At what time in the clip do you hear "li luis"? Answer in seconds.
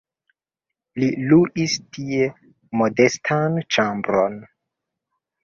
1.03-1.75